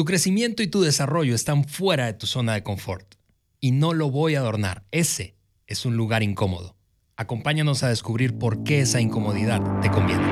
[0.00, 3.16] Tu crecimiento y tu desarrollo están fuera de tu zona de confort.
[3.60, 4.82] Y no lo voy a adornar.
[4.92, 5.34] Ese
[5.66, 6.74] es un lugar incómodo.
[7.18, 10.24] Acompáñanos a descubrir por qué esa incomodidad te conviene.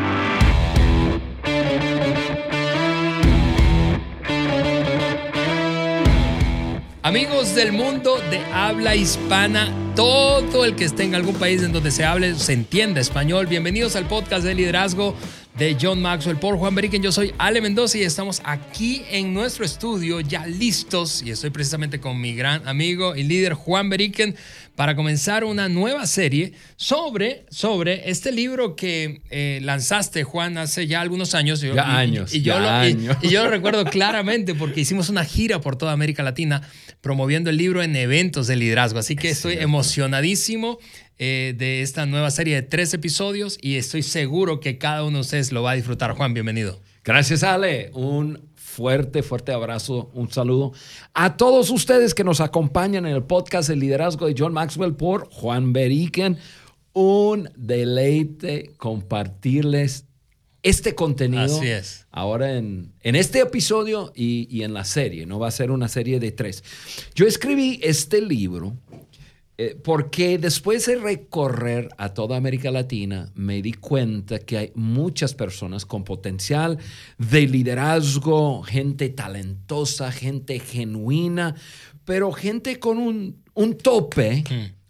[7.02, 11.90] Amigos del mundo de habla hispana, todo el que esté en algún país en donde
[11.90, 15.14] se hable, se entienda español, bienvenidos al podcast de liderazgo
[15.58, 17.02] de John Maxwell por Juan Beriken.
[17.02, 21.98] Yo soy Ale Mendoza y estamos aquí en nuestro estudio ya listos y estoy precisamente
[21.98, 24.36] con mi gran amigo y líder Juan Beriken
[24.76, 31.00] para comenzar una nueva serie sobre, sobre este libro que eh, lanzaste, Juan, hace ya
[31.00, 31.60] algunos años.
[31.60, 32.32] ya años.
[32.32, 36.22] Y, yo lo, Y, yo lo recuerdo claramente porque hicimos una gira por toda América
[36.22, 36.62] Latina
[37.00, 39.00] promoviendo el libro en eventos de liderazgo.
[39.00, 40.78] Así que estoy emocionadísimo
[41.18, 45.22] eh, de esta nueva serie de tres episodios y estoy seguro que cada uno de
[45.22, 46.12] ustedes lo va a disfrutar.
[46.12, 46.80] Juan, bienvenido.
[47.02, 47.90] Gracias, Ale.
[47.94, 50.72] Un fuerte, fuerte abrazo, un saludo
[51.14, 55.28] a todos ustedes que nos acompañan en el podcast El Liderazgo de John Maxwell por
[55.32, 56.38] Juan Beriken.
[56.92, 60.04] Un deleite compartirles
[60.62, 61.42] este contenido.
[61.42, 62.06] Así es.
[62.10, 65.38] Ahora en, en este episodio y, y, en la serie, ¿no?
[65.38, 66.62] Va a ser una serie de tres.
[67.14, 68.76] Yo escribí este libro
[69.60, 75.34] eh, porque después de recorrer a toda América Latina, me di cuenta que hay muchas
[75.34, 76.78] personas con potencial
[77.18, 81.56] de liderazgo, gente talentosa, gente genuina,
[82.04, 83.42] pero gente con un,
[83.82, 84.44] tope,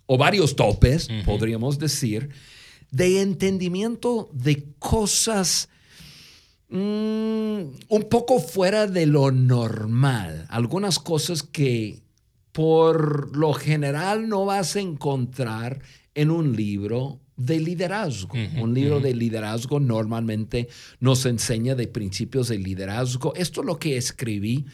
[0.05, 2.29] o varios topes, podríamos decir,
[2.91, 5.71] de entendimiento de cosas
[6.69, 12.03] mm, un poco fuera de lo normal, algunas cosas que
[12.59, 15.81] por lo general no vas a encontrar
[16.13, 18.35] en un libro de liderazgo.
[18.61, 20.67] un libro de liderazgo normalmente
[20.99, 23.33] nos enseña de principios de liderazgo.
[23.37, 24.67] Esto es lo que escribí.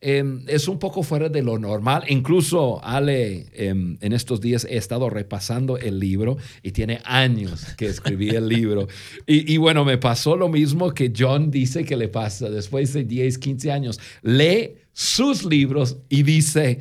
[0.00, 2.02] Em, es un poco fuera de lo normal.
[2.08, 7.86] Incluso Ale, em, en estos días he estado repasando el libro y tiene años que
[7.86, 8.88] escribí el libro.
[9.28, 13.04] Y, y, bueno, me pasó lo mismo que John dice que le pasa después de
[13.04, 14.00] 10, 15 años.
[14.22, 16.80] Lee sus libros y dice,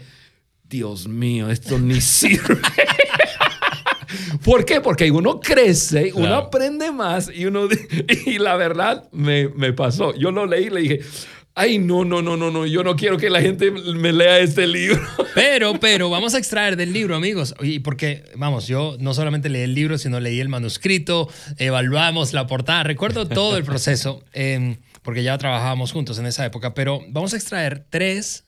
[0.70, 2.60] Dios mío, esto ni sirve.
[4.44, 4.82] ¿Por qué?
[4.82, 7.68] Porque uno crece, uno aprende más y uno...
[8.26, 10.14] Y la verdad me, me pasó.
[10.16, 11.02] Yo lo leí y le dije,
[11.58, 14.68] ay, no, no, no, no, no, yo no quiero que la gente me lea este
[14.68, 15.02] libro.
[15.34, 17.54] Pero, pero, vamos a extraer del libro, amigos.
[17.62, 22.48] Y porque, vamos, yo no solamente leí el libro, sino leí el manuscrito, evaluamos la
[22.48, 27.34] portada, recuerdo todo el proceso, em, porque ya trabajábamos juntos en esa época, pero vamos
[27.34, 28.46] a extraer tres...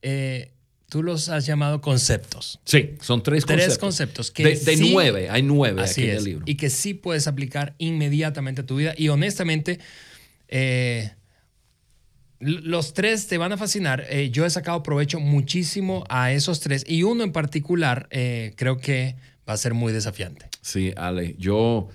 [0.00, 0.52] Eh,
[0.92, 2.60] Tú los has llamado conceptos.
[2.66, 3.66] Sí, son tres conceptos.
[3.66, 4.30] Tres conceptos.
[4.30, 6.44] Que de, nueve, hay nueve aquí en el libro.
[6.46, 8.92] Y que sí puedes aplicar inmediatamente a tu vida.
[8.98, 9.78] Y honestamente,
[10.48, 11.12] eh,
[12.40, 14.04] los tres te van a fascinar.
[14.10, 16.84] Eh, yo he sacado provecho muchísimo a esos tres.
[16.86, 19.16] Y uno en particular eh, creo que
[19.48, 20.50] va a ser muy desafiante.
[20.60, 21.88] Sí, Ale, yo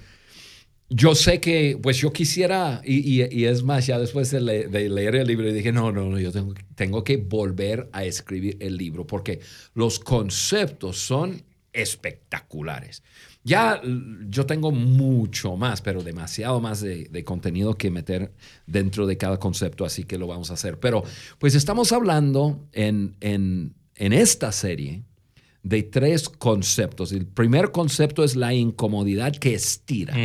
[0.90, 5.52] yo sé que, pues yo quisiera, y, es más, ya después de, leer el libro,
[5.52, 9.42] dije, no, no, no, yo tengo, tengo, que volver a escribir el libro porque
[9.74, 11.44] los conceptos son
[11.74, 13.04] espectaculares.
[13.44, 13.82] Ya
[14.30, 18.34] yo tengo mucho más, pero demasiado más de, contenido que meter
[18.66, 20.80] dentro de cada concepto, así que lo vamos a hacer.
[20.80, 21.04] Pero
[21.38, 25.04] pues estamos hablando en, en, en esta serie
[25.64, 27.12] de tres conceptos.
[27.12, 30.16] El primer concepto es la incomodidad que estira.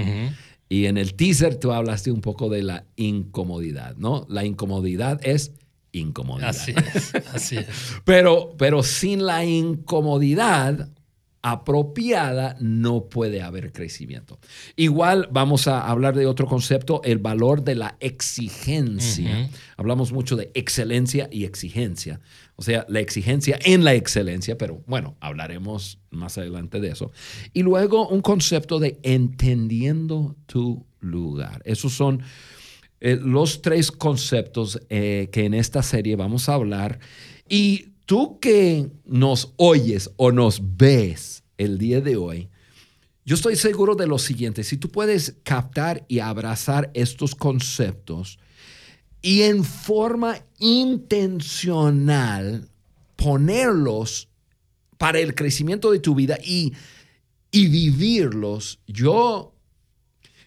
[0.72, 4.24] Y en el teaser tú hablaste un poco de la incomodidad, ¿no?
[4.30, 5.52] La incomodidad es
[5.92, 6.48] incomodidad.
[6.48, 7.66] Así es, así es.
[8.06, 10.88] pero, pero sin la incomodidad
[11.42, 14.38] apropiada no puede haber crecimiento.
[14.76, 19.50] Igual vamos a hablar de otro concepto, el valor de la exigencia.
[19.76, 22.20] Hablamos mucho de excelencia y exigencia.
[22.56, 27.10] O sea, la exigencia en la excelencia, pero bueno, hablaremos más adelante de eso.
[27.52, 31.62] Y luego un concepto de entendiendo tu lugar.
[31.64, 32.22] Esos son
[33.00, 37.00] eh, los tres conceptos eh, que en esta serie vamos a hablar.
[37.48, 42.48] Y tú que nos oyes o nos ves el día de hoy,
[43.24, 48.38] yo estoy seguro de lo siguiente, si tú puedes captar y abrazar estos conceptos,
[49.22, 52.68] y en forma intencional
[53.16, 54.28] ponerlos
[54.98, 56.74] para el crecimiento de tu vida y,
[57.52, 59.54] y vivirlos, yo,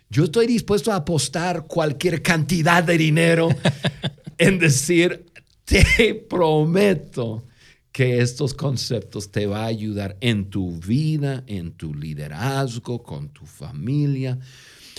[0.10, 3.50] yo estoy dispuesto a apostar cualquier cantidad de dinero
[4.38, 5.26] en decir,
[5.64, 7.48] te prometo
[7.94, 13.46] que estos conceptos te va a ayudar en tu vida, en tu liderazgo, con tu
[13.46, 14.38] familia,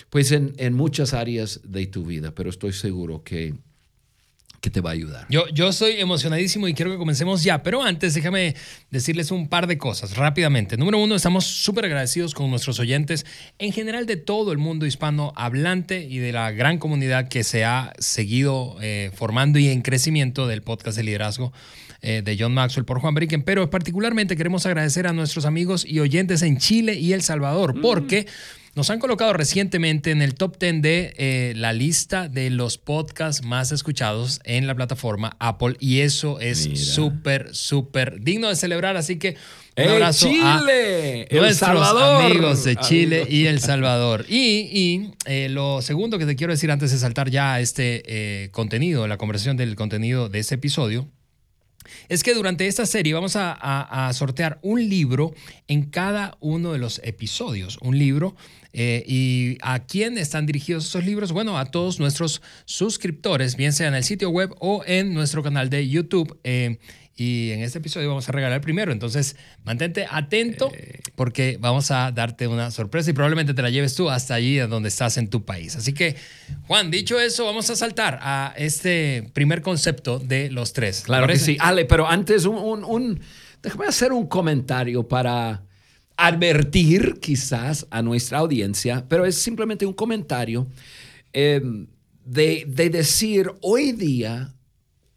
[0.09, 3.55] pues en, en muchas áreas de tu vida, pero estoy seguro que
[4.67, 5.27] que te va a ayudar.
[5.31, 8.57] Yo, yo estoy emocionadísimo y quiero que comencemos ya, pero antes déjame
[8.91, 10.77] decirles un par de cosas rápidamente.
[10.77, 13.25] Número uno, estamos súper agradecidos con nuestros oyentes
[13.61, 17.65] en general de todo el mundo hispano hablante y de la gran comunidad que se
[17.65, 21.53] ha seguido eh, formando y en crecimiento del podcast de liderazgo
[22.03, 26.01] eh, de John Maxwell por Juan Bricken, pero particularmente queremos agradecer a nuestros amigos y
[26.01, 28.27] oyentes en Chile y El Salvador, porque...
[28.77, 33.43] Nos han colocado recientemente en el top 10 de eh, la lista de los podcasts
[33.43, 38.99] más escuchados en la plataforma Apple y eso es súper, súper digno de celebrar.
[38.99, 39.39] Así que
[39.79, 44.27] un abrazo Chile, a nuestros amigos de Chile y El Salvador.
[44.29, 48.51] Y, eh, lo segundo que te quiero decir antes de saltar ya a este eh,
[48.51, 51.09] contenido, la conversación del contenido de este episodio,
[52.09, 55.35] es que durante esta serie vamos a, sortear un libro
[55.69, 57.79] en cada uno de los episodios.
[57.81, 58.37] Un libro.
[58.73, 61.33] Eh, ¿Y a quién están dirigidos esos libros?
[61.33, 65.71] Bueno, a todos nuestros suscriptores, bien sea en el sitio web o en nuestro canal
[65.71, 66.39] de YouTube.
[66.45, 66.79] Eh,
[67.19, 68.93] y en este episodio vamos a regalar el primero.
[68.93, 71.01] Entonces, mantente atento eh.
[71.15, 74.91] porque vamos a darte una sorpresa y probablemente te la lleves tú hasta allí donde
[74.91, 75.77] estás en tu país.
[75.77, 76.17] Así que,
[76.67, 81.05] Juan, dicho eso, vamos a saltar a este primer concepto de los tres.
[81.07, 81.57] Claro que sí.
[81.59, 83.21] Ale, pero antes, un,
[83.63, 85.63] déjame hacer un comentario para
[86.19, 90.67] advertir quizás a nuestra audiencia, pero es simplemente un comentario
[91.33, 91.63] eh,
[92.27, 94.53] de, de decir hoy día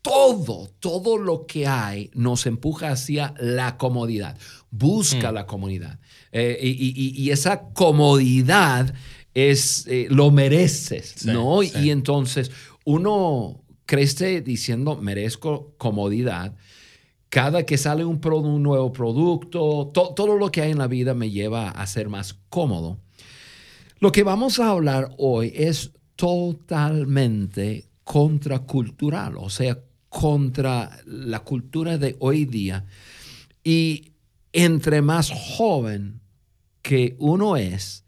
[0.02, 4.38] todo, todo lo que hay nos empuja hacia la comodidad.
[4.72, 5.34] Busca mm.
[5.34, 6.00] la comodidad.
[6.32, 8.94] Eh, y, esa comodidad
[9.34, 11.64] es, eh, lo mereces, ¿no?
[11.64, 12.52] Y entonces
[12.86, 16.56] uno crece diciendo, merezco comodidad.
[17.30, 21.30] Cada que sale un, un nuevo producto, todo lo que hay en la vida me
[21.30, 23.00] lleva a ser más cómodo.
[24.00, 29.78] Lo que vamos a hablar hoy es totalmente contracultural, o sea,
[30.10, 32.86] contra la cultura de hoy día.
[33.64, 34.14] Y
[34.52, 36.22] entre más joven
[36.82, 38.04] que uno es,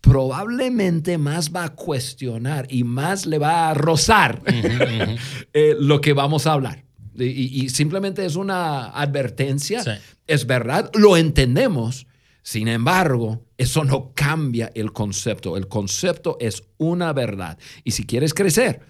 [0.00, 4.42] probablemente más va a cuestionar y más le va a rozar
[5.52, 6.84] eh, lo que vamos a hablar.
[7.16, 9.82] Y, simplemente es una advertencia.
[10.26, 12.06] Es verdad, lo entendemos.
[12.42, 15.56] Sin embargo, eso no cambia el concepto.
[15.56, 17.56] El concepto es una verdad.
[17.84, 18.80] Y si quieres crecer,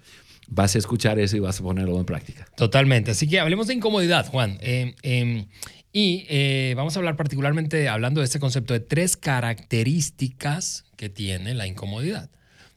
[0.47, 2.47] vas a escuchar eso y vas a ponerlo en práctica.
[2.55, 3.11] Totalmente.
[3.11, 4.57] Así que hablemos de incomodidad, Juan.
[4.61, 5.47] Eh, em,
[5.91, 11.53] y eh, vamos a hablar particularmente, hablando de este concepto, de tres características que tiene
[11.53, 12.29] la incomodidad.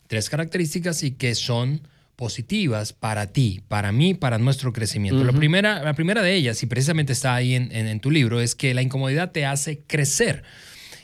[0.06, 1.82] Tres características y que son
[2.16, 5.22] positivas para ti, para mí, para nuestro crecimiento.
[5.22, 8.74] la, primera, la primera de ellas, y precisamente está ahí en tu libro, es que
[8.74, 10.42] la incomodidad te hace crecer.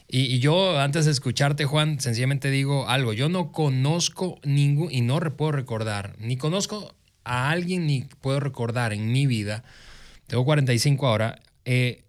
[0.08, 3.12] Y, yo, antes de escucharte, Juan, sencillamente digo algo.
[3.12, 8.92] Yo no conozco ningún, y no puedo recordar, ni conozco a alguien, ni puedo recordar
[8.92, 9.64] en mi vida,
[10.26, 12.04] tengo 45 ahora, eh,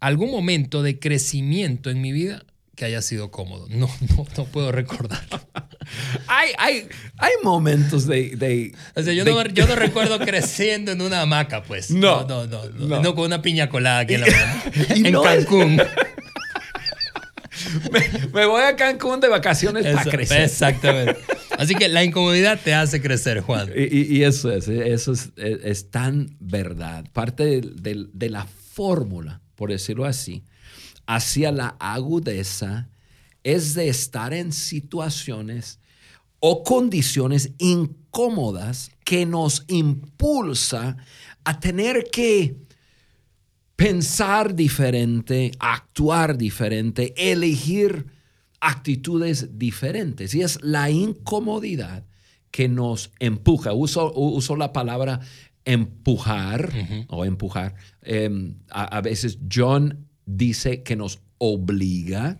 [0.00, 2.44] algún momento de crecimiento en mi vida
[2.76, 3.66] que haya sido cómodo.
[3.68, 5.20] No, no, no puedo recordar.
[6.26, 6.88] hay, hay,
[7.18, 8.72] hay momentos de...
[8.94, 11.90] o sea, yo, no, yo, no, recuerdo creciendo en una hamaca, pues.
[11.90, 12.26] No.
[12.26, 13.02] No, no, no.
[13.02, 15.08] No, con una piña colada aquí en la mano.
[15.08, 15.82] en Cancún.
[18.32, 20.42] me, voy a Cancún de vacaciones para crecer.
[20.42, 21.16] Exactamente.
[21.58, 23.70] Así que la incomodidad te hace crecer, Juan.
[23.74, 27.04] Y, eso es, eso es, tan verdad.
[27.12, 30.44] Parte de, la fórmula, por decirlo así,
[31.06, 32.88] hacia la agudeza
[33.42, 35.80] es de estar en situaciones
[36.38, 40.96] o condiciones incómodas que nos impulsa
[41.44, 42.56] a tener que
[43.80, 48.04] pensar diferente, actuar diferente, elegir
[48.60, 50.34] actitudes diferentes.
[50.34, 52.04] Y es la incomodidad
[52.50, 53.72] que nos empuja.
[53.72, 55.20] Uso, uso la palabra
[55.64, 56.70] empujar
[57.08, 57.74] o empujar.
[58.02, 62.38] Em, a, veces John dice que nos obliga.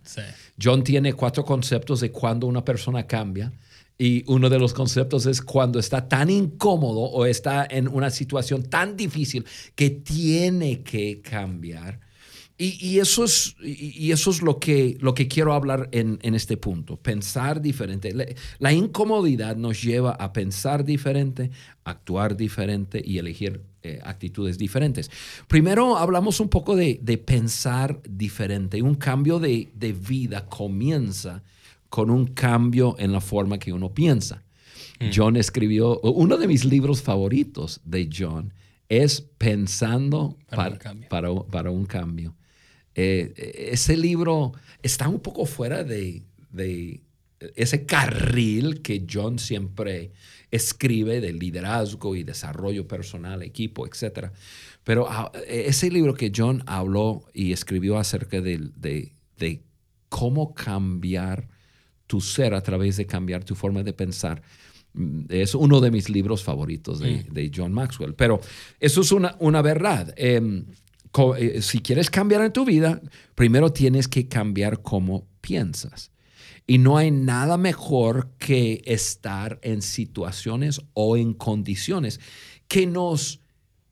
[0.63, 3.51] John tiene cuatro conceptos de cuando una persona cambia.
[4.01, 8.63] Y uno de los conceptos es cuando está tan incómodo o está en una situación
[8.63, 12.01] tan difícil que tiene que cambiar.
[12.57, 16.97] Y, eso, es, y eso es lo que, lo que quiero hablar en, este punto,
[16.97, 18.37] pensar diferente.
[18.59, 21.51] La, incomodidad nos lleva a pensar diferente,
[21.85, 25.11] actuar diferente y elegir eh, actitudes diferentes.
[25.47, 28.81] Primero hablamos un poco de, pensar diferente.
[28.81, 31.43] Un cambio de, de vida comienza
[31.91, 34.45] con un cambio en la forma que uno piensa.
[35.01, 35.11] Mm.
[35.15, 38.55] John escribió, uno de mis libros favoritos de John
[38.89, 40.79] es Pensando para,
[41.09, 42.37] para, un, cambio.
[42.95, 46.23] Eh, ese libro está un poco fuera de,
[47.57, 50.13] ese carril que John siempre
[50.51, 54.31] escribe de liderazgo y desarrollo personal, equipo, etc.
[54.85, 59.63] Pero ah, ese libro que John habló y escribió acerca de, de
[60.09, 61.49] cómo cambiar
[62.11, 64.43] tu ser a través de cambiar tu forma de pensar,
[64.95, 67.53] mm, es uno de mis libros favoritos de, mm.
[67.55, 68.15] John Maxwell.
[68.15, 68.41] Pero
[68.81, 70.13] eso es una, una verdad.
[70.17, 70.65] Em,
[71.39, 73.01] eh, si quieres cambiar en tu vida,
[73.37, 76.11] primero tienes que cambiar cómo piensas.
[76.67, 82.19] Y no hay nada mejor que estar en situaciones o en condiciones
[82.67, 83.41] que nos,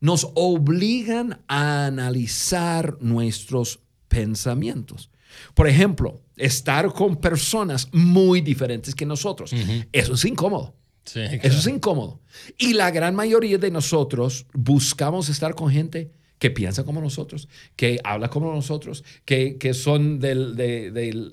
[0.01, 5.09] nos obligan a analizar nuestros pensamientos.
[5.53, 9.53] Por ejemplo, estar con personas muy diferentes que nosotros.
[9.91, 10.75] Eso es incómodo.
[11.05, 12.21] Eso es incómodo.
[12.57, 17.99] Y la gran mayoría de nosotros buscamos estar con gente que piensa como nosotros, que
[18.03, 21.31] habla como nosotros, que, son del, del,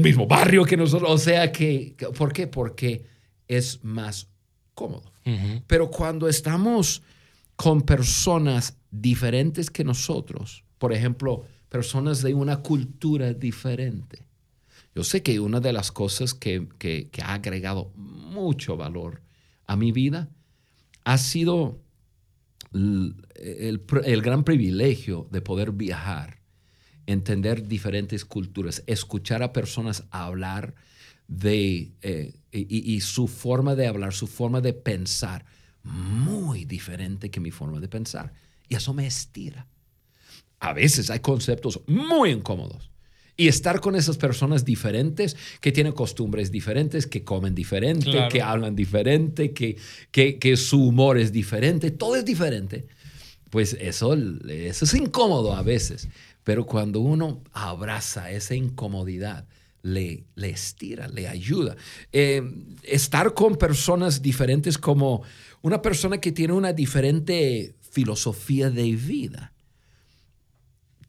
[0.00, 1.10] mismo barrio que nosotros.
[1.10, 2.46] O sea, que, ¿por qué?
[2.46, 3.04] Porque
[3.48, 4.28] es más
[4.74, 5.12] cómodo.
[5.66, 7.02] Pero cuando estamos
[7.54, 14.26] con personas diferentes que nosotros, por ejemplo, personas de una cultura diferente.
[14.94, 16.68] Yo sé que una de las cosas que,
[17.22, 19.22] ha agregado mucho valor
[19.66, 20.28] a mi vida
[21.04, 21.80] ha sido
[22.72, 26.42] el, gran privilegio de poder viajar,
[27.06, 30.74] entender diferentes culturas, escuchar a personas hablar
[31.28, 35.44] de, eh, y, su forma de hablar, su forma de pensar,
[35.84, 38.32] muy diferente que mi forma de pensar.
[38.68, 39.68] Y eso me estira
[40.60, 42.90] a veces hay conceptos muy incómodos.
[43.36, 48.76] Y estar con esas personas diferentes, que tienen costumbres diferentes, que comen diferente, que hablan
[48.76, 49.78] diferente, que,
[50.10, 52.86] que, su humor es diferente, todo es diferente,
[53.48, 56.08] pues eso, eso es incómodo a veces.
[56.44, 59.46] Pero cuando uno abraza esa incomodidad,
[59.82, 61.76] le, le estira, le ayuda.
[62.12, 62.42] Eh,
[62.82, 65.22] estar con personas diferentes como
[65.62, 69.54] una persona que tiene una diferente filosofía de vida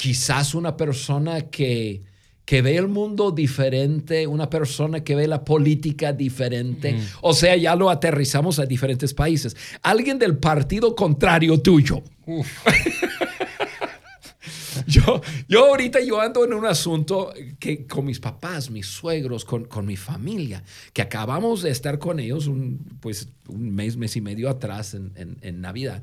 [0.02, 2.02] quizás una persona que,
[2.44, 6.98] que ve el mundo diferente, una persona que ve la política diferente.
[7.22, 9.56] O sea, ya lo aterrizamos a diferentes países.
[9.84, 12.02] Alguien del partido contrario tuyo.
[14.88, 19.66] yo, yo ahorita yo ando en un asunto que con mis papás, mis suegros, con,
[19.66, 24.22] con mi familia, que acabamos de estar con ellos un, pues, un mes, mes y
[24.22, 26.02] medio atrás en, en, en Navidad.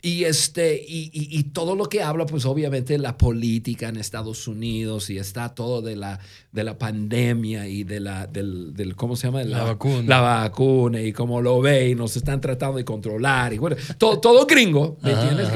[0.00, 5.18] Y, este, y, todo lo que habla, pues obviamente la política en Estados Unidos y
[5.18, 6.20] está todo de la,
[6.52, 9.42] de la pandemia y de la, del, ¿cómo se llama?
[9.42, 10.04] La, vacuna.
[10.06, 13.52] La vacuna y cómo lo ve y nos están tratando de controlar.
[13.52, 15.48] Y bueno, todo, todo gringo, ¿me entiendes?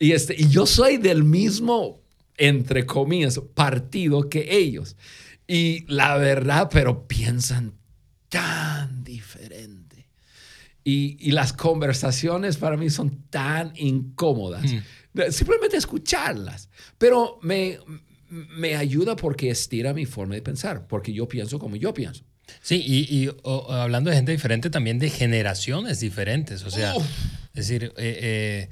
[0.00, 2.00] y, este, y yo soy del mismo,
[2.36, 4.96] entre comillas, partido que ellos.
[5.46, 7.74] Y la verdad, pero piensan
[8.28, 9.87] tan diferente
[10.90, 14.72] y, las conversaciones para mí son tan incómodas.
[14.72, 15.30] Mm.
[15.30, 16.68] Simplemente escucharlas.
[16.96, 17.78] Pero me,
[18.28, 22.24] me ayuda porque estira mi forma de pensar, porque yo pienso como yo pienso.
[22.62, 23.28] Sí, y,
[23.68, 26.64] hablando de gente diferente, también de generaciones diferentes.
[26.64, 28.68] O sea, es decir, eh, eh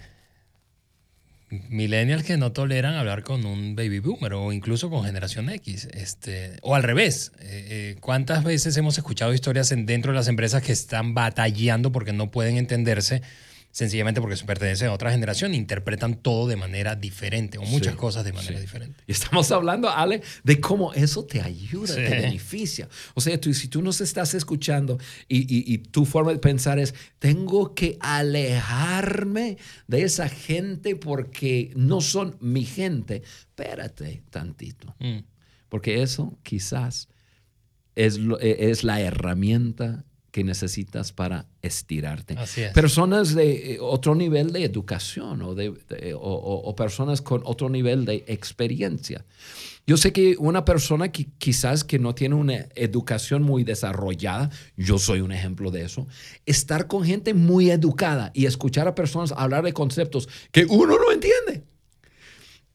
[1.49, 5.89] millennials que no toleran hablar con un baby boomer o incluso con generación X.
[5.93, 7.33] Este, o al revés.
[7.41, 12.13] Eh, eh, ¿Cuántas veces hemos escuchado historias dentro de las empresas que están batallando porque
[12.13, 13.23] no pueden entenderse
[13.77, 18.33] sencillamente porque pertenecen a otra generación, interpretan todo de manera diferente o muchas cosas de
[18.33, 19.05] manera diferente.
[19.07, 22.89] Y estamos hablando, Ale, de cómo eso te ayuda, te beneficia.
[23.13, 24.97] O sea, tú, si tú nos estás escuchando
[25.29, 32.01] y, y, tu forma de pensar es, tengo que alejarme de esa gente porque no
[32.01, 34.97] son mi gente, espérate tantito.
[35.01, 35.19] Mm.
[35.69, 37.11] Porque eso quizás
[37.95, 40.07] es, es la herramienta
[40.37, 42.37] que necesitas para estirarte.
[42.75, 45.73] Personas de eh, otro nivel de educación o, de,
[46.15, 49.25] o, personas con otro nivel de experiencia.
[49.87, 54.99] Yo sé que una persona que quizás que no tiene una educación muy desarrollada, yo
[54.99, 56.07] soy un ejemplo de eso,
[56.45, 61.13] estar con gente muy educada y escuchar a personas hablar de conceptos que uno no
[61.13, 61.65] entiende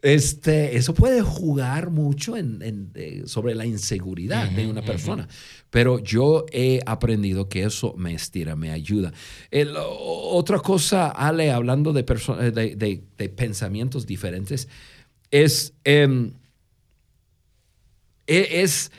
[0.02, 2.92] este, eso puede jugar mucho en,
[3.26, 5.28] sobre la inseguridad de una persona.
[5.70, 9.14] Pero yo he aprendido que eso me estira, me ayuda.
[9.78, 14.68] otra cosa, Ale, hablando de, de, de, pensamientos diferentes,
[15.30, 16.34] es, em,
[18.26, 18.92] e, es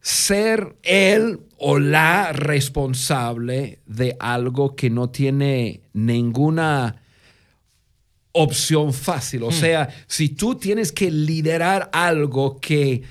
[0.00, 7.02] ser él o la responsable de algo que no tiene ninguna
[8.38, 9.42] opción fácil.
[9.42, 9.52] O hmm.
[9.52, 13.02] sea, si tú tienes que liderar algo que,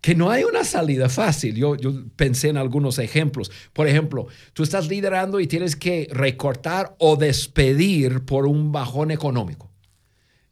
[0.00, 1.54] que no hay una salida fácil.
[1.54, 3.50] Yo, yo pensé en algunos ejemplos.
[3.72, 9.70] Por ejemplo, tú estás liderando y tienes que recortar o despedir por un bajón económico.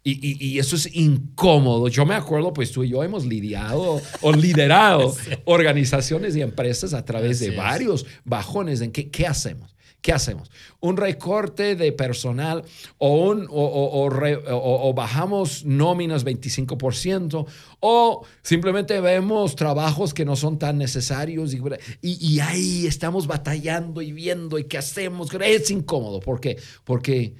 [0.03, 1.89] Y, y, eso es incómodo.
[1.89, 7.05] Yo me acuerdo, pues tú y yo hemos lidiado o liderado organizaciones y empresas a
[7.05, 9.77] través de varios bajones en qué hacemos.
[10.01, 10.51] ¿Qué hacemos?
[10.81, 12.65] ¿Un recorte de personal
[12.97, 17.47] o, un, o, bajamos nóminas 25%
[17.81, 21.61] o simplemente vemos trabajos que no son tan necesarios y,
[22.01, 25.29] y, ahí estamos batallando y viendo y qué hacemos?
[25.35, 26.21] Es incómodo.
[26.21, 26.59] ¿Por qué?
[26.85, 27.35] Porque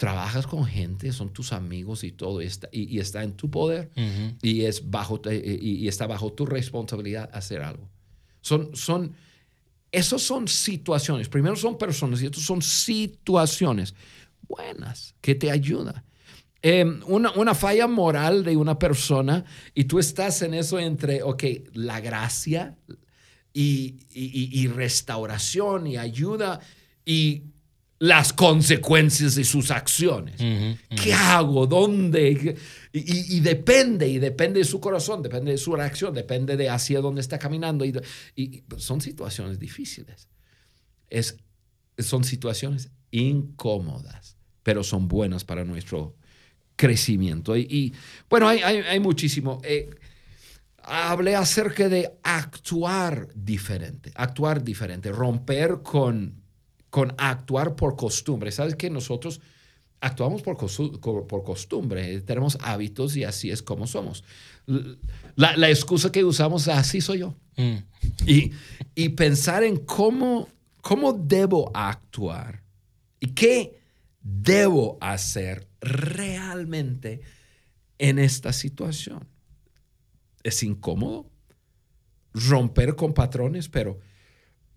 [0.00, 3.90] trabajas con gente, son tus amigos y todo está, y, está en tu poder
[4.40, 7.86] y, es bajo, y, está bajo tu responsabilidad hacer algo.
[8.40, 9.12] Son, son,
[9.92, 11.28] esos son situaciones.
[11.28, 13.94] Primero son personas y estos son situaciones
[14.48, 16.02] buenas que te ayudan.
[16.62, 19.44] Em, una, una, falla moral de una persona
[19.74, 21.42] y tú estás en eso entre, ok,
[21.72, 22.76] la gracia
[23.54, 26.60] y, y, y restauración y ayuda
[27.04, 27.44] y
[28.00, 30.36] las consecuencias de sus acciones.
[31.02, 31.66] ¿Qué hago?
[31.66, 32.56] ¿Dónde?
[32.92, 37.20] Y, depende, y depende de su corazón, depende de su reacción, depende de hacia dónde
[37.20, 37.84] está caminando.
[37.84, 40.28] Y, son situaciones difíciles.
[41.08, 41.36] Es,
[41.98, 46.16] son situaciones incómodas, pero son buenas para nuestro
[46.74, 47.56] crecimiento.
[47.56, 47.94] Y,
[48.28, 49.60] bueno, hay, hay, muchísimo.
[49.62, 49.90] Eh,
[50.82, 56.40] hablé acerca de actuar diferente, actuar diferente, romper con
[56.90, 58.52] con actuar por costumbre.
[58.52, 59.40] ¿Sabes que nosotros
[60.00, 60.56] actuamos por,
[61.26, 62.20] por costumbre?
[62.22, 64.24] Tenemos hábitos y así es como somos.
[65.36, 67.36] La, la excusa que usamos, así soy yo.
[67.56, 67.76] Mm.
[68.26, 68.52] Y,
[68.94, 70.48] y, pensar en cómo,
[70.80, 72.62] cómo debo actuar
[73.18, 73.78] y qué
[74.22, 77.20] debo hacer realmente
[77.98, 79.28] en esta situación.
[80.42, 81.30] Es incómodo
[82.32, 83.98] romper con patrones, pero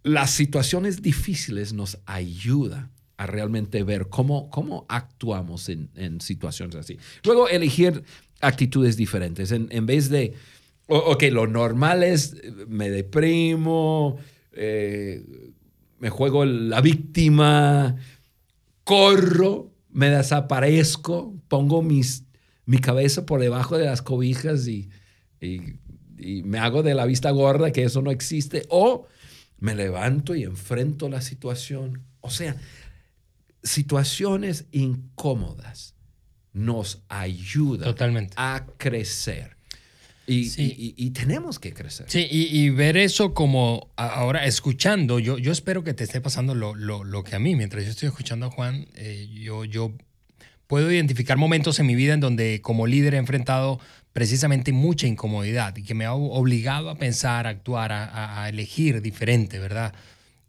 [0.03, 6.97] las situaciones difíciles nos ayudan a realmente ver cómo, cómo actuamos en, situaciones así.
[7.23, 8.03] Luego, elegir
[8.41, 9.51] actitudes diferentes.
[9.51, 10.33] En, vez de,
[10.87, 12.35] ok, lo normal es,
[12.67, 14.17] me deprimo,
[14.51, 15.23] eh,
[15.99, 17.95] me juego la víctima,
[18.83, 22.23] corro, me desaparezco, pongo mis,
[22.65, 24.89] mi cabeza por debajo de las cobijas y,
[25.39, 28.65] y me hago de la vista gorda que eso no existe.
[28.69, 29.07] O
[29.59, 32.03] me levanto y enfrento la situación.
[32.19, 32.57] O sea,
[33.63, 35.95] situaciones incómodas
[36.53, 37.95] nos ayudan
[38.35, 39.57] a crecer.
[40.25, 42.05] Y, tenemos que crecer.
[42.09, 46.75] Sí, y, ver eso como ahora escuchando, yo, yo espero que te esté pasando lo,
[46.75, 49.93] lo, que a mí, mientras yo estoy escuchando a Juan, eh, yo, yo
[50.67, 53.79] puedo identificar momentos en mi vida en donde como líder he enfrentado
[54.13, 59.59] precisamente mucha incomodidad y que me ha obligado a pensar, a actuar, a, elegir diferente,
[59.59, 59.93] ¿verdad?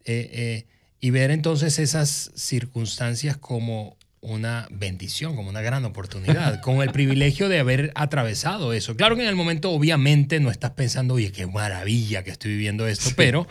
[0.05, 0.66] Eh, eh,
[1.05, 7.51] y ver entonces esas circunstancias como una bendición, como una gran oportunidad, con el privilegio
[7.51, 8.97] de haber atravesado eso.
[8.97, 12.87] Claro que en el momento obviamente no estás pensando, oye, qué maravilla que estoy viviendo
[12.87, 13.47] esto, pero,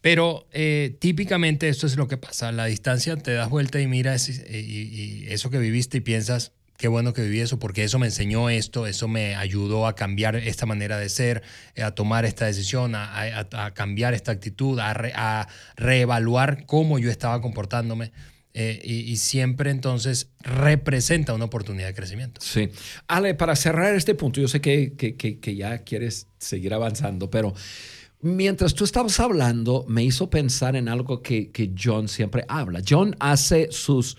[0.00, 2.48] pero eh, típicamente esto es lo que pasa.
[2.48, 6.88] A la distancia te das vuelta y miras y eso que viviste y piensas, qué
[6.88, 10.66] bueno que viví eso, porque eso me enseñó esto, eso me ayudó a cambiar esta
[10.66, 11.42] manera de ser,
[11.74, 18.12] eh, a tomar esta decisión, a, cambiar esta actitud, a, reevaluar cómo yo estaba comportándome.
[18.58, 22.40] Eh, y, siempre entonces representa una oportunidad de crecimiento.
[22.40, 22.70] Sí.
[23.06, 27.52] Ale, para cerrar este punto, yo sé que, que ya quieres seguir avanzando, pero
[28.20, 32.80] mientras tú estabas hablando, me hizo pensar en algo que, John siempre habla.
[32.86, 34.16] John hace sus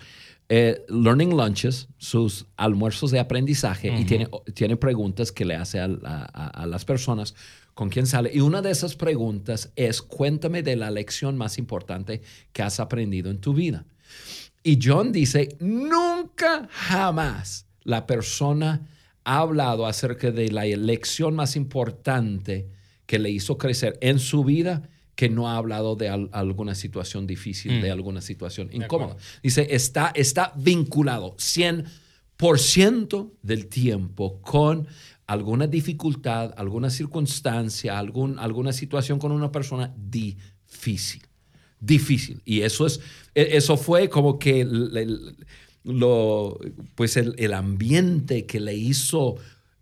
[0.50, 6.66] eh, learning lunches, sus almuerzos de aprendizaje, y tiene, tiene preguntas que le hace a,
[6.66, 7.34] las personas
[7.74, 8.30] con quien sale.
[8.32, 13.30] Y una de esas preguntas es, cuéntame de la lección más importante que has aprendido
[13.30, 13.84] en tu vida.
[14.62, 18.88] Y John dice, nunca jamás la persona
[19.24, 22.68] ha hablado acerca de la lección más importante
[23.04, 27.82] que le hizo crecer en su vida que no ha hablado de alguna situación difícil,
[27.82, 27.92] de mm.
[27.92, 29.16] alguna situación incómoda.
[29.42, 34.86] Dice, está, está vinculado 100% del tiempo con
[35.26, 41.22] alguna dificultad, alguna circunstancia, algún, alguna situación con una persona difícil.
[41.80, 42.40] Difícil.
[42.44, 43.00] Y eso, es,
[43.34, 44.64] e, eso fue como que
[45.82, 46.60] lo,
[46.94, 49.34] pues el, ambiente que le hizo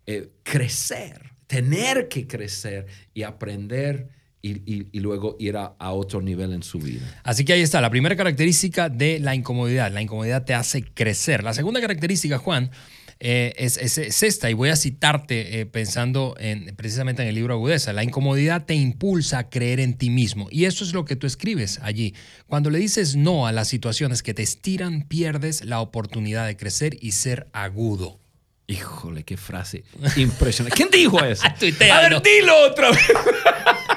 [0.06, 4.15] eh, crecer, tener que crecer y aprender
[4.46, 7.20] y, luego ir a, otro nivel en su vida.
[7.22, 9.92] Así que ahí está, la primera característica de la incomodidad.
[9.92, 11.42] La incomodidad te hace crecer.
[11.42, 12.70] La segunda característica, Juan,
[13.18, 13.78] eh, es,
[14.22, 17.92] esta, y voy a citarte eh, pensando en, precisamente en el libro Agudeza.
[17.92, 20.48] La incomodidad te impulsa a creer en ti mismo.
[20.50, 22.14] Y eso es lo que tú escribes allí.
[22.46, 26.98] Cuando le dices no a las situaciones que te estiran, pierdes la oportunidad de crecer
[27.00, 28.20] y ser agudo.
[28.68, 29.84] Híjole, qué frase
[30.16, 30.76] impresionante.
[30.76, 31.44] ¿Quién dijo eso?
[31.46, 33.00] a ver, dilo otra vez.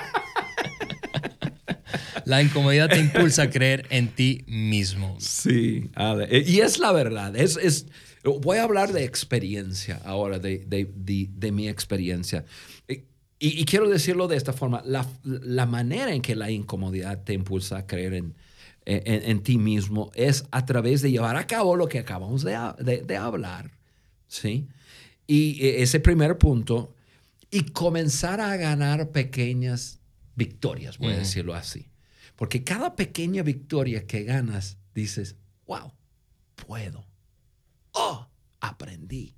[2.29, 5.17] La incomodidad te impulsa a creer en ti mismo.
[5.19, 7.35] Sí, eh, y es la verdad.
[7.35, 7.87] Es, es,
[8.23, 12.45] voy a hablar de experiencia ahora, de, de, mi experiencia.
[12.87, 13.01] Y,
[13.39, 17.77] y, quiero decirlo de esta forma, la, la, manera en que la incomodidad te impulsa
[17.77, 18.35] a creer en,
[18.85, 23.01] en, en, ti mismo es a través de llevar a cabo lo que acabamos de,
[23.07, 23.71] de hablar.
[24.27, 24.67] ¿sí?
[25.25, 26.93] Y e, ese primer punto,
[27.49, 29.99] y comenzar a ganar pequeñas
[30.35, 31.89] victorias, voy a decirlo así.
[32.39, 35.35] Porque cada pequeña victoria que ganas, dices,
[35.67, 35.91] wow,
[36.55, 37.05] puedo.
[37.91, 38.25] Oh,
[38.61, 39.35] aprendí.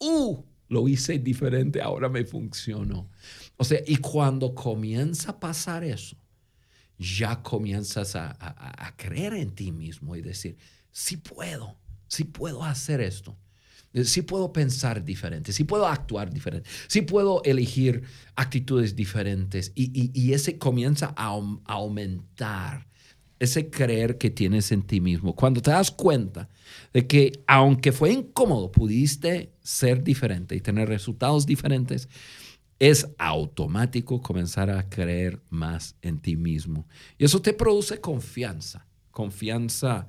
[0.00, 3.08] Uh, lo hice diferente, ahora me funcionó.
[3.56, 6.16] O sea, y cuando comienza a pasar eso,
[6.98, 10.56] ya comienzas a, a creer en ti mismo y decir,
[10.90, 13.38] sí puedo, sí puedo hacer esto.
[13.92, 18.02] Eh, sí puedo pensar diferente, sí puedo actuar diferente, sí puedo elegir
[18.34, 22.86] actitudes diferentes y, ese comienza a, aumentar
[23.38, 25.34] ese creer que tienes en ti mismo.
[25.34, 26.48] Cuando te das cuenta
[26.92, 32.08] de que aunque fue incómodo, pudiste ser diferente y tener resultados diferentes,
[32.78, 36.86] es automático comenzar a creer más en ti mismo.
[37.18, 40.08] Y eso te produce confianza, confianza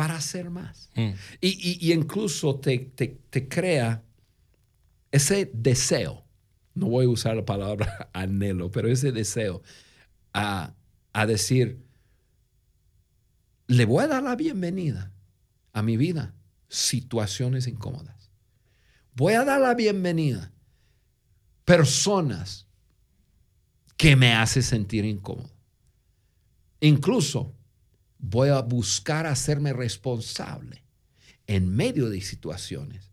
[0.00, 0.88] para hacer más.
[0.94, 1.10] Mm.
[1.42, 4.02] Y, incluso te, te, crea
[5.12, 6.24] ese deseo,
[6.72, 9.60] no voy a usar la palabra anhelo, pero ese deseo
[10.32, 10.72] a,
[11.12, 11.84] a decir,
[13.66, 15.12] le voy a dar la bienvenida
[15.74, 16.34] a mi vida,
[16.68, 18.30] situaciones incómodas.
[19.14, 20.50] Voy a dar la bienvenida
[21.66, 22.66] personas
[23.98, 25.50] que me hacen sentir incómodo.
[26.80, 27.54] Incluso
[28.20, 30.84] voy a buscar hacerme responsable
[31.46, 33.10] en medio de situaciones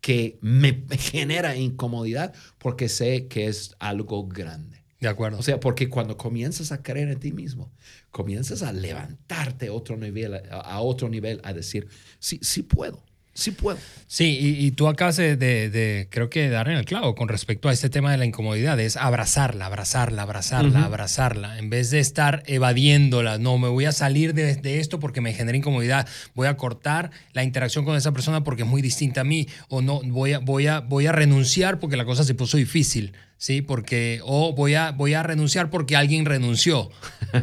[0.00, 4.84] que me genera incomodidad porque sé que es algo grande.
[4.98, 5.38] De acuerdo.
[5.38, 7.70] O sea, porque cuando comienzas a creer en ti mismo,
[8.10, 13.04] comienzas a levantarte a otro nivel, a otro nivel, a decir, sí, sí puedo
[13.36, 13.78] sí puedo.
[14.08, 17.90] Sí, y, tú acabas de, creo que, dar en el clavo con respecto a este
[17.90, 23.58] tema de la incomodidad, es abrazarla, abrazarla, abrazarla, abrazarla, en vez de estar evadiéndola, no,
[23.58, 27.84] me voy a salir de, esto porque me genera incomodidad, voy a cortar la interacción
[27.84, 30.80] con esa persona porque es muy distinta a mí, o no, voy a, voy a,
[30.80, 33.12] voy a renunciar porque la cosa se puso difícil.
[33.38, 33.60] ¿sí?
[33.60, 36.90] Porque, o voy a, voy a renunciar porque alguien renunció.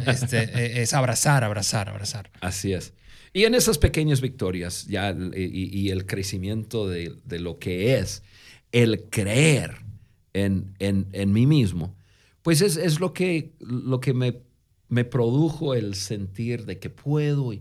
[0.06, 0.38] Este,
[0.78, 2.30] e, es abrazar, abrazar, abrazar.
[2.40, 2.94] Así es.
[3.36, 8.22] Y en esas pequeñas victorias ya, y, el crecimiento de, lo que es
[8.70, 9.84] el creer
[10.32, 11.96] en, mí mismo,
[12.42, 14.40] pues es, lo que, lo que me,
[14.88, 17.52] me, produjo el sentir de que puedo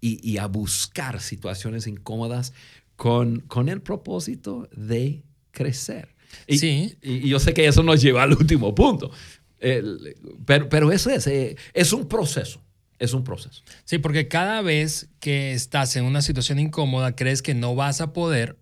[0.00, 2.54] y, a buscar situaciones incómodas
[2.96, 6.08] con, con el propósito de crecer.
[6.46, 6.96] Y, sí.
[7.02, 9.10] y, yo sé que eso nos lleva al último punto,
[9.58, 12.62] pero, pero eso es, eh, es un proceso.
[12.98, 13.62] Es un proceso.
[13.84, 18.12] Sí, porque cada vez que estás en una situación incómoda, crees que no vas a
[18.12, 18.56] poder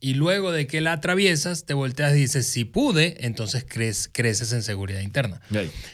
[0.00, 4.52] y luego de que la atraviesas, te volteas y dices, si pude, entonces crees, creces
[4.52, 5.40] en seguridad interna.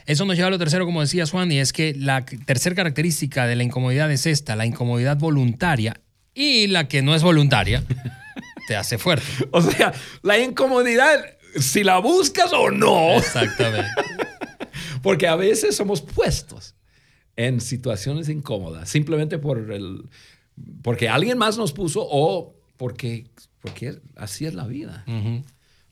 [0.05, 3.47] Eso nos lleva a lo tercero, como decías Juan, y es que la tercera característica
[3.47, 6.01] de la incomodidad es esta, la incomodidad voluntaria
[6.35, 7.83] y la que no es voluntaria
[8.69, 9.27] te hace fuerte.
[9.53, 11.25] O sea, la incomodidad,
[11.59, 13.17] si la buscas o no.
[13.17, 13.89] Exactamente.
[15.03, 16.74] Porque a veces somos puestos
[17.37, 20.05] en situaciones incómodas, simplemente por el,
[20.83, 23.27] porque alguien más nos puso o porque,
[23.61, 25.05] porque así es la vida.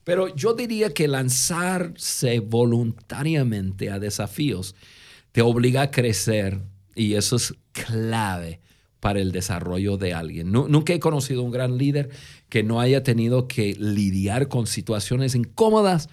[0.04, 4.74] Pero yo diría que lanzarse voluntariamente a desafíos
[5.30, 6.60] te obliga a crecer
[6.94, 8.60] y eso es clave
[9.00, 10.52] para el desarrollo de alguien.
[10.52, 12.10] nunca he conocido un gran líder
[12.48, 16.08] que no haya tenido que lidiar con situaciones incómodas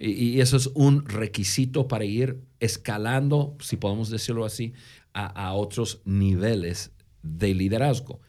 [0.00, 4.72] y, eso es un requisito para ir escalando, si podemos decirlo así,
[5.12, 8.20] a, otros niveles de liderazgo.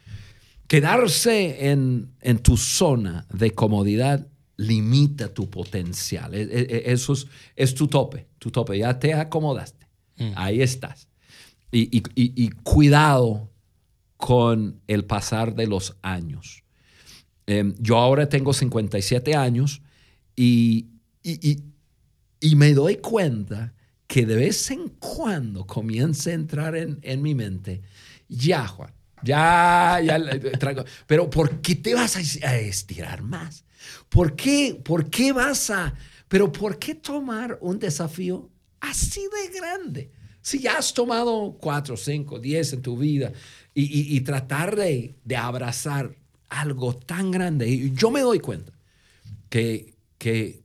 [0.68, 2.12] Quedarse en,
[2.44, 6.34] tu zona de comodidad limita tu potencial.
[6.34, 7.14] E, e, e, eso
[7.56, 8.78] es, tu tope, tu tope.
[8.78, 9.88] Ya te acomodaste.
[10.18, 10.32] Mm.
[10.36, 11.08] Ahí estás.
[11.72, 13.50] Y, cuidado
[14.18, 16.64] con el pasar de los años.
[17.48, 19.82] Em, yo ahora tengo 57 años
[20.36, 20.91] y,
[21.24, 21.64] y,
[22.40, 23.74] y, me doy cuenta
[24.08, 27.82] que de vez en cuando comienza a entrar en, mi mente,
[28.28, 28.92] ya Juan,
[29.24, 30.20] Ya, ya.
[30.58, 30.84] Traigo.
[31.06, 33.64] Pero ¿por qué te vas a estirar más?
[34.10, 34.80] ¿Por qué?
[34.84, 35.94] ¿Por qué vas a...
[36.28, 40.12] Pero ¿por qué tomar un desafío así de grande?
[40.42, 43.32] Si ya has tomado cuatro, cinco, diez en tu vida
[43.74, 46.16] y, tratar de, abrazar
[46.50, 48.74] algo tan grande, y yo me doy cuenta
[49.50, 50.61] que, que,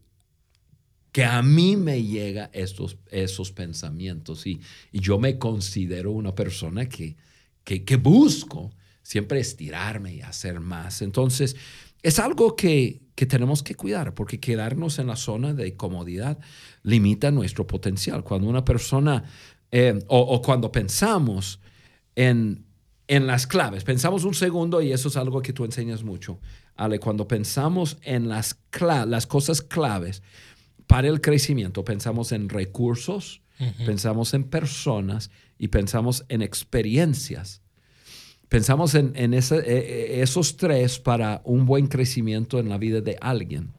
[1.16, 4.61] que a mí me llega esos pensamientos y,
[4.92, 7.16] yo me considero una persona que,
[7.64, 11.00] que, que busco siempre estirarme y hacer más.
[11.00, 11.57] Entonces,
[12.02, 16.38] es algo que, que tenemos que cuidar, porque quedarnos en la zona de comodidad
[16.83, 18.22] limita nuestro potencial.
[18.22, 19.24] Cuando una persona,
[19.70, 21.61] eh, o, cuando pensamos
[22.14, 22.66] en,
[23.09, 26.40] en las claves, pensamos un segundo, y eso es algo que tú enseñas mucho,
[26.74, 28.59] Ale, cuando pensamos en las,
[29.07, 30.22] las cosas claves
[30.87, 33.42] para el crecimiento, pensamos en recursos,
[33.85, 37.62] pensamos en personas y pensamos en experiencias
[38.49, 43.72] Pensamos en, e, e, esos tres para un buen crecimiento en la vida de alguien.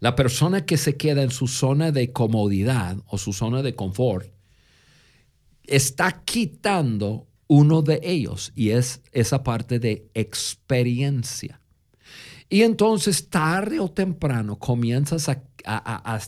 [0.00, 4.32] La persona que se queda en su zona de comodidad o su zona de confort
[5.64, 11.60] está quitando uno de ellos y es esa parte de experiencia.
[12.48, 16.20] Y entonces tarde o temprano comienzas a, a,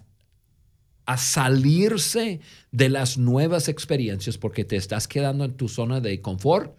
[1.17, 2.41] salirse
[2.71, 6.75] de las nuevas experiencias porque te estás quedando en tu zona de confort.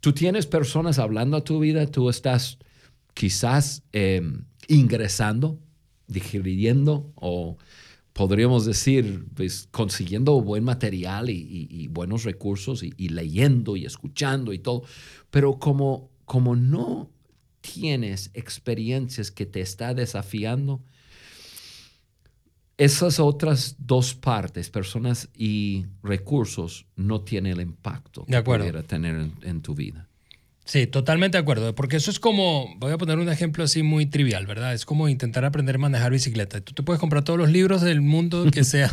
[0.00, 2.58] Tú tienes personas hablando a tu vida, tú estás
[3.14, 5.58] quizás em, ingresando,
[6.08, 7.56] digiriendo o
[8.14, 14.84] podríamos decir, pues, consiguiendo buen material y, buenos recursos y, leyendo y escuchando y todo.
[15.30, 17.10] Pero como, como no
[17.60, 20.82] tienes experiencias que te está desafiando,
[22.76, 29.62] esas otras dos partes, personas y recursos, no tienen el impacto que pudiera tener en,
[29.62, 30.08] tu vida.
[30.66, 34.06] Sí, totalmente de acuerdo, porque eso es como, voy a poner un ejemplo así muy
[34.06, 34.72] trivial, ¿verdad?
[34.72, 36.62] Es como intentar aprender a manejar bicicleta.
[36.62, 38.90] Tú te puedes comprar todos los libros del mundo que sean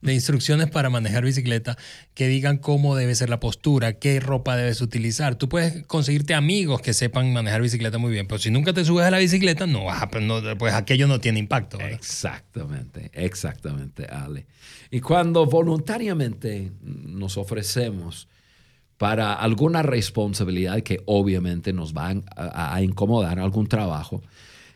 [0.00, 1.76] de instrucciones para manejar bicicleta,
[2.14, 5.34] que digan cómo debe ser la postura, qué ropa debes utilizar.
[5.34, 9.04] Tú puedes conseguirte amigos que sepan manejar bicicleta muy bien, pero si nunca te subes
[9.04, 11.78] a la bicicleta, no, pues, no, pues aquello no tiene impacto.
[11.80, 14.46] Exactamente, exactamente, Ale.
[14.90, 18.26] Y cuando voluntariamente nos ofrecemos,
[19.00, 24.22] para alguna responsabilidad que obviamente nos va a, incomodar, algún trabajo,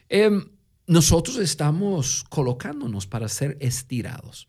[0.08, 0.46] em,
[0.86, 4.48] nosotros estamos colocándonos para ser estirados.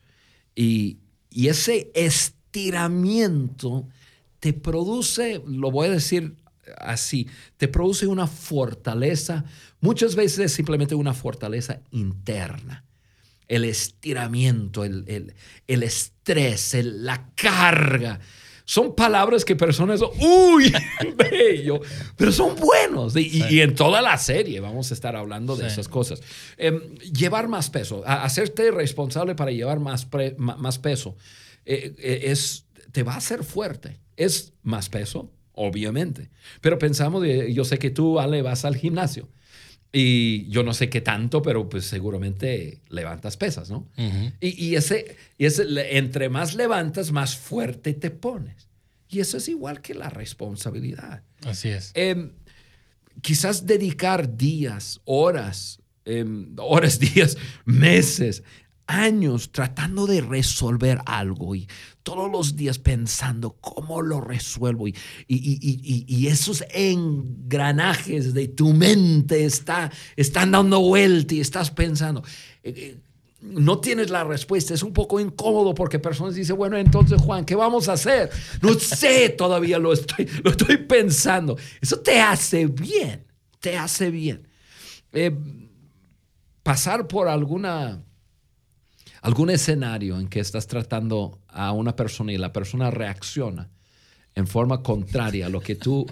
[0.55, 3.89] Y, y ese estiramiento
[4.39, 6.37] te produce, lo voy a decir
[6.77, 9.43] así, te produce una fortaleza,
[9.81, 12.85] muchas veces es simplemente una fortaleza interna.
[13.49, 15.33] El estiramiento, el, el,
[15.67, 18.21] el estrés, la carga
[18.65, 20.73] son palabras que personas, uy,
[21.15, 21.79] bello,
[22.17, 23.15] pero son buenos.
[23.15, 26.21] Y, en toda la serie vamos a estar hablando de esas cosas.
[26.57, 31.15] Em, llevar más peso, hacerte responsable para llevar más, más peso,
[31.65, 33.99] eh, eh, es, te va a hacer fuerte.
[34.17, 36.31] Es más peso, obviamente.
[36.61, 39.29] Pero pensamos, yo sé que tú, Ale, vas al gimnasio.
[39.97, 43.87] Y yo no sé qué tanto, pero pues seguramente levantas pesas, ¿no?
[44.41, 45.63] y, ese, y ese,
[45.97, 48.67] entre más levantas, más fuerte te pones.
[49.07, 51.23] Y eso es igual que la responsabilidad.
[51.45, 51.91] Así es.
[51.93, 52.33] Em,
[53.21, 58.43] quizás dedicar días, horas, em, horas, días, meses,
[58.87, 61.67] años tratando de resolver algo y
[62.03, 64.95] todos los días pensando cómo lo resuelvo y,
[65.27, 72.23] y, esos engranajes de tu mente está, están dando vuelta y estás pensando.
[72.63, 72.97] Eh, eh,
[73.41, 77.55] no tienes la respuesta, es un poco incómodo porque personas dicen, bueno, entonces Juan, ¿qué
[77.55, 78.29] vamos a hacer?
[78.61, 81.57] No sé, todavía lo estoy, lo estoy pensando.
[81.81, 83.25] Eso te hace bien,
[83.59, 84.47] te hace bien.
[85.11, 85.35] Eh,
[86.63, 88.04] pasar por alguna
[89.25, 93.71] algún escenario en que estás tratando a una persona y la persona reacciona
[94.35, 96.05] en forma contraria a lo que tú,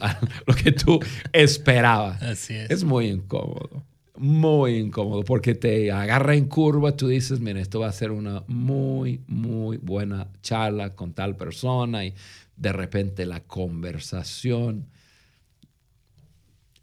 [0.47, 0.99] lo que tú
[1.31, 2.23] esperabas.
[2.23, 2.71] Así es.
[2.71, 3.83] Es muy incómodo,
[4.17, 8.43] muy incómodo, porque te agarra en curva, tú dices, mira, esto va a ser una
[8.47, 12.15] muy, muy buena charla con tal persona y
[12.57, 14.87] de repente la conversación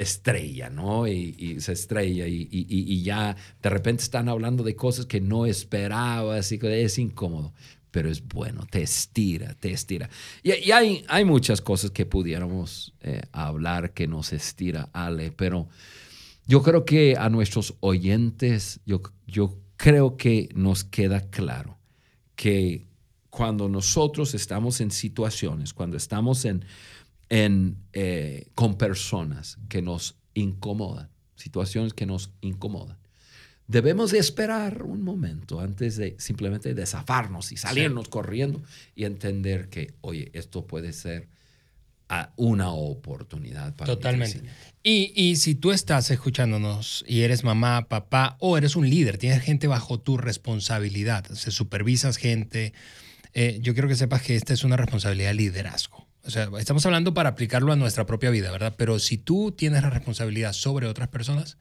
[0.01, 1.07] estrella, ¿no?
[1.07, 6.59] Y, se estrella y, ya de repente están hablando de cosas que no esperabas y
[6.63, 7.53] es incómodo,
[7.91, 10.09] pero es bueno, te estira, te estira.
[10.43, 15.69] Y, hay, hay muchas cosas que pudiéramos eh, hablar que nos estira, Ale, pero
[16.47, 21.79] yo creo que a nuestros oyentes, yo, yo creo que nos queda claro
[22.37, 22.87] que
[23.29, 26.65] cuando nosotros estamos en situaciones, cuando estamos en
[27.31, 32.99] en, eh, con personas que nos incomodan, situaciones que nos incomodan.
[33.67, 38.61] Debemos de esperar un momento antes de simplemente desafarnos y salirnos corriendo
[38.97, 41.29] y entender que, oye, esto puede ser
[42.37, 44.43] una oportunidad para Totalmente.
[44.83, 49.43] Y, y, si tú estás escuchándonos y eres mamá, papá o eres un líder, tienes
[49.43, 52.73] gente bajo tu responsabilidad, se supervisas gente,
[53.35, 56.10] eh, yo quiero que sepas que esta es una responsabilidad de liderazgo.
[56.25, 58.75] O sea, estamos hablando para aplicarlo a nuestra propia vida, ¿verdad?
[58.77, 61.57] Pero si tú tienes la responsabilidad sobre otras personas,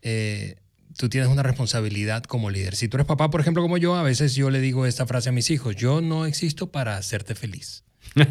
[0.00, 0.56] eh,
[0.96, 2.76] tú tienes una responsabilidad como líder.
[2.76, 5.28] Si tú eres papá, por ejemplo, como yo, a veces yo le digo esta frase
[5.28, 7.84] a mis hijos, yo no existo para hacerte feliz.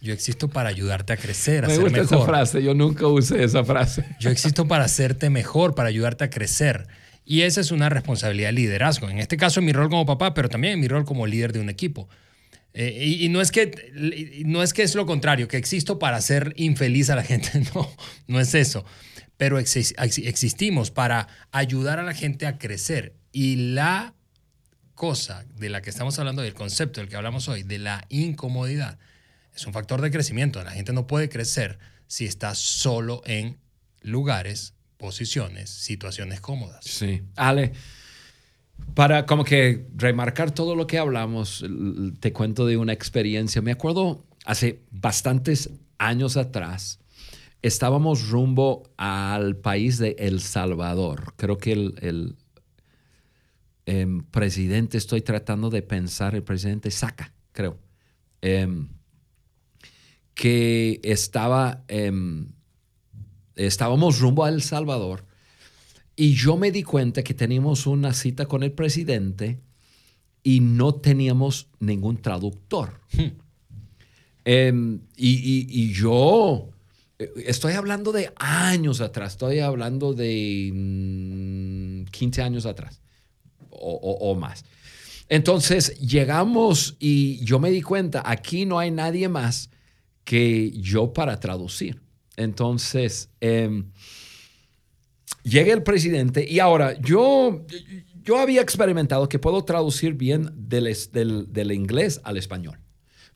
[0.00, 2.18] Yo existo para ayudarte a crecer, a Me ser gusta mejor.
[2.18, 4.04] esa frase, yo nunca usé esa frase.
[4.20, 6.86] Yo existo para hacerte mejor, para ayudarte a crecer.
[7.24, 9.10] Y esa es una responsabilidad de liderazgo.
[9.10, 11.52] En este caso, en mi rol como papá, pero también en mi rol como líder
[11.52, 12.08] de un equipo.
[12.74, 13.92] Eh, y, y, no, es que,
[14.44, 17.50] no es que es lo contrario, que existo para hacer infeliz a la gente.
[17.74, 17.90] No,
[18.26, 18.84] no es eso.
[19.36, 23.14] Pero existimos para ayudar a la gente a crecer.
[23.32, 24.14] Y la
[24.94, 28.98] cosa de la que estamos hablando, del concepto del que hablamos hoy, de la incomodidad,
[29.54, 30.62] es un factor de crecimiento.
[30.64, 31.78] La gente no puede crecer
[32.08, 33.58] si está solo en
[34.02, 36.84] lugares, posiciones, situaciones cómodas.
[36.84, 37.22] Sí.
[37.36, 37.72] Ale,
[38.94, 41.64] para como que remarcar todo lo que hablamos,
[42.18, 43.62] te cuento de una experiencia.
[43.62, 46.98] Me acuerdo hace bastantes años atrás,
[47.62, 51.34] estábamos rumbo al país de El Salvador.
[51.36, 52.36] Creo que el,
[53.86, 57.78] eh, presidente, estoy tratando de pensar, el presidente Saca, creo,
[58.42, 58.66] eh,
[60.34, 62.12] que estaba, eh,
[63.54, 65.27] estábamos rumbo a El Salvador
[66.20, 69.60] y yo me di cuenta que teníamos una cita con el presidente
[70.42, 73.00] y no teníamos ningún traductor.
[74.44, 74.96] Hmm.
[75.16, 76.70] y, y, y yo
[77.44, 83.00] estoy hablando de años atrás, estoy hablando de mmm, 15 años atrás
[83.70, 84.64] o, o, o, más.
[85.28, 89.70] Entonces llegamos y yo me di cuenta, aquí no hay nadie más
[90.24, 92.00] que yo para traducir.
[92.36, 93.84] Entonces, eh,
[95.48, 97.64] llega el presidente y ahora yo,
[98.22, 102.78] yo había experimentado que puedo traducir bien del, del, del inglés al español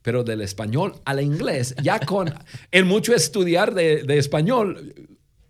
[0.01, 2.31] pero del español al inglés, ya con
[2.71, 4.93] el mucho estudiar de, de español,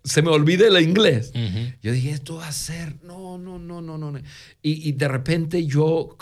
[0.03, 1.31] se me olvida el inglés.
[1.33, 1.75] Uh -huh.
[1.81, 4.19] Yo dije, esto va a ser, no, no, no, no, no.
[4.61, 6.15] Y, y de repente yo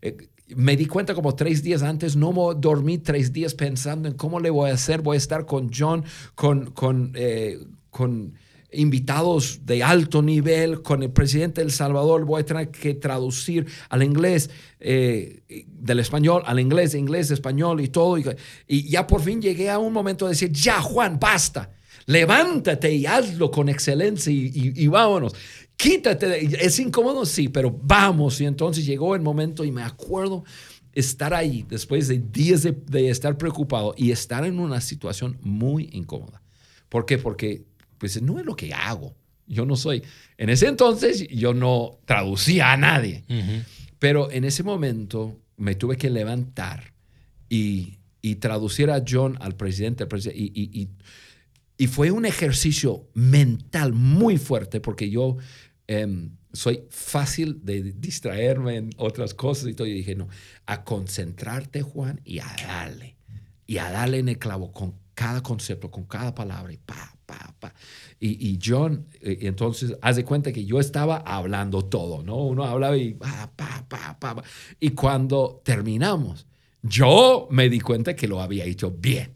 [0.00, 0.16] eh,
[0.56, 4.50] me di cuenta como tres días antes, no dormí tres días pensando en cómo le
[4.50, 5.02] voy a hacer.
[5.02, 6.04] Voy a estar con John,
[6.34, 7.58] con, con, eh,
[7.90, 8.34] con
[8.74, 13.66] invitados de alto nivel, con el presidente de El Salvador, voy a tener que traducir
[13.88, 18.18] al inglés, eh, del español al inglés, inglés, español y todo.
[18.18, 18.24] Y,
[18.66, 21.70] y, ya por fin llegué a un momento de decir, ya Juan, basta,
[22.06, 25.34] levántate y hazlo con excelencia y, y, y vámonos.
[25.76, 28.40] Quítate, es incómodo, sí, pero vamos.
[28.40, 30.44] Y entonces llegó el momento y me acuerdo
[30.92, 35.88] estar ahí después de días de, de estar preocupado y estar en una situación muy
[35.92, 36.42] incómoda.
[36.88, 37.18] ¿Por qué?
[37.18, 37.64] Porque
[38.04, 39.16] pues no es lo que hago.
[39.46, 40.02] Yo no soy,
[40.36, 43.64] en ese entonces yo no traducía a nadie, uh -huh.
[43.98, 46.92] pero en ese momento me tuve que levantar
[47.48, 50.88] y, y traducir a John al presidente, al presidente y, y,
[51.78, 55.38] y, fue un ejercicio mental muy fuerte porque yo
[55.88, 59.86] eh, soy fácil de distraerme en otras cosas y todo.
[59.86, 60.28] Y dije, no,
[60.66, 63.16] a concentrarte, Juan, y a darle,
[63.66, 67.54] y a darle en el clavo con cada concepto, con cada palabra, y pa, pa,
[67.58, 67.74] pa.
[68.20, 72.36] Y, y John, eh, entonces, haz de cuenta que yo estaba hablando todo, ¿no?
[72.36, 74.44] Uno hablaba y pa, pa, pa, pa, pa.
[74.80, 76.46] Y cuando terminamos,
[76.82, 79.32] yo me di cuenta que lo había hecho bien.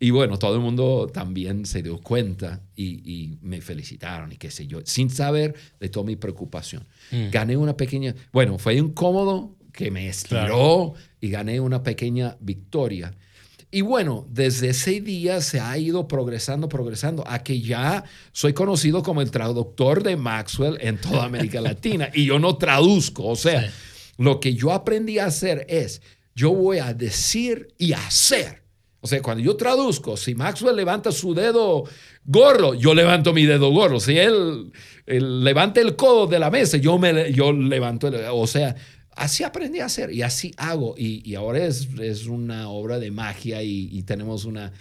[0.00, 4.50] Y bueno, todo el mundo también se dio cuenta y, y, me felicitaron y qué
[4.50, 6.84] sé yo, sin saber de toda mi preocupación.
[7.12, 7.30] Mm.
[7.30, 10.94] Gané una pequeña, bueno, fue incómodo que me estiró claro.
[11.20, 13.14] y gané una pequeña victoria.
[13.74, 19.02] Y bueno, desde ese día se ha ido progresando, progresando, a que ya soy conocido
[19.02, 22.10] como el traductor de Maxwell en toda América Latina.
[22.12, 23.74] Y yo no traduzco, o sea, sí.
[24.18, 26.02] lo que yo aprendí a hacer es,
[26.34, 28.62] yo voy a decir y hacer.
[29.00, 31.84] O sea, cuando yo traduzco, si Maxwell levanta su dedo
[32.26, 34.00] gordo, yo levanto mi dedo gordo.
[34.00, 34.70] Si él,
[35.06, 38.16] él levanta el codo de la mesa, yo, me, yo levanto el...
[38.32, 38.76] O sea,
[39.16, 40.94] así aprendí a hacer y así hago.
[40.96, 44.72] Y, y ahora es, es, una obra de magia y, y tenemos una...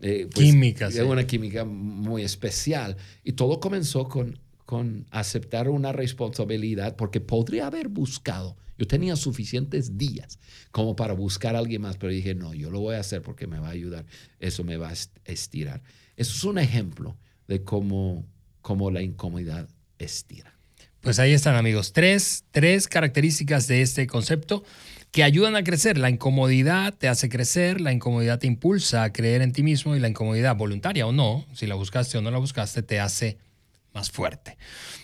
[0.00, 0.90] Eh, pues, química.
[0.90, 1.00] Sí.
[1.00, 2.96] Una química muy especial.
[3.24, 8.56] Y todo comenzó con, con aceptar una responsabilidad porque podría haber buscado.
[8.78, 10.38] Yo tenía suficientes días
[10.70, 13.46] como para buscar a alguien más, pero dije, no, yo lo voy a hacer porque
[13.46, 14.04] me va a ayudar.
[14.38, 15.82] Eso me va a estirar.
[16.16, 17.16] Eso es un ejemplo
[17.48, 18.26] de cómo,
[18.60, 19.68] cómo la incomodidad
[19.98, 20.55] estira.
[21.06, 24.64] Pues ahí están amigos, tres, tres características de este concepto
[25.12, 25.98] que ayudan a crecer.
[25.98, 30.00] La incomodidad te hace crecer, la incomodidad te impulsa a creer en ti mismo y
[30.00, 33.38] la incomodidad, voluntaria o no, si la buscaste o no la buscaste, te hace
[33.94, 34.58] más fuerte.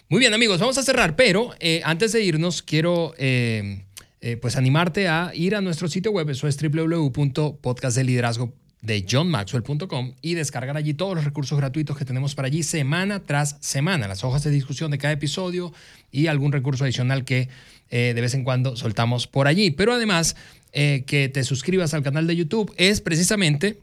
[0.09, 3.85] Muy bien amigos, vamos a cerrar, pero eh, antes de irnos quiero eh,
[4.21, 10.35] eh, pues animarte a ir a nuestro sitio web, eso es www.podcastdeliderazgo de johnmaxwell.com y
[10.35, 14.45] descargar allí todos los recursos gratuitos que tenemos para allí semana tras semana, las hojas
[14.45, 15.73] de discusión de cada episodio
[16.11, 17.49] y algún recurso adicional que
[17.91, 19.71] de vez en cuando soltamos por allí.
[19.71, 20.35] Pero además,
[20.73, 23.79] que te suscribas al canal de YouTube es precisamente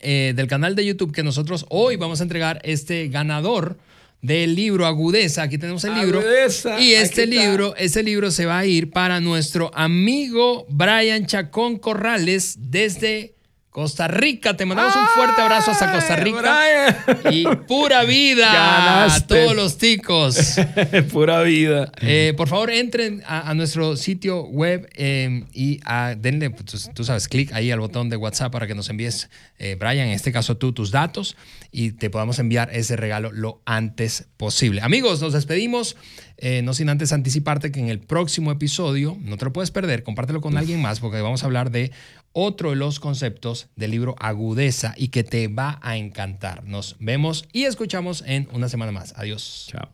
[0.00, 3.78] del canal de YouTube que nosotros hoy vamos a entregar este ganador
[4.20, 5.42] del libro Agudeza.
[5.42, 6.20] Aquí tenemos el libro.
[6.80, 12.56] y este libro, este libro se va a ir para nuestro amigo Brian Chacón Corrales
[12.58, 13.34] desde
[13.72, 17.04] Costa Rica, te mandamos un fuerte abrazo hasta Costa Rica.
[17.30, 20.56] Y pura vida a todos los ticos.
[21.10, 21.90] pura vida.
[22.02, 25.80] Eh, por favor, entren a, nuestro sitio web eh, y
[26.18, 29.74] denle, pues, tú, sabes, clic ahí al botón de WhatsApp para que nos envíes, eh,
[29.80, 31.34] Brian, en este caso tú, tus datos
[31.70, 34.82] y te podamos enviar ese regalo lo antes posible.
[34.82, 35.96] Amigos, nos despedimos.
[36.62, 40.40] No sin antes anticiparte que en el próximo episodio, no te lo puedes perder, compártelo
[40.40, 41.92] con alguien más porque vamos a hablar de
[42.32, 46.64] otro de los conceptos del libro Agudeza y que te va a encantar.
[46.64, 49.14] Nos vemos y escuchamos en una semana más.
[49.16, 49.68] Adiós.
[49.70, 49.88] Chao.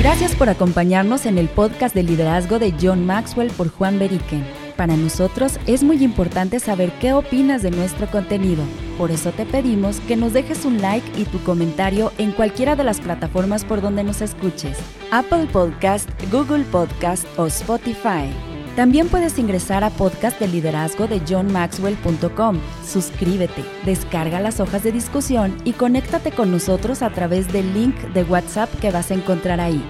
[0.00, 4.44] Gracias por acompañarnos en el podcast de liderazgo de John Maxwell por Juan Beriken.
[4.76, 8.62] Para nosotros es muy importante saber qué opinas de nuestro contenido.
[8.98, 12.84] Por eso te pedimos que nos dejes un like y tu comentario en cualquiera de
[12.84, 14.78] las plataformas por donde nos escuches.
[15.10, 18.30] Apple Podcast, Google Podcast o Spotify.
[18.76, 22.58] También puedes ingresar a podcast de liderazgo de johnmaxwell.com.
[22.84, 28.24] Suscríbete, descarga las hojas de discusión y conéctate con nosotros a través del link de
[28.24, 29.82] WhatsApp que vas a encontrar ahí.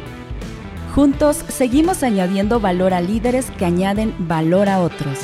[0.94, 5.18] Juntos seguimos añadiendo valor a líderes que añaden valor a otros.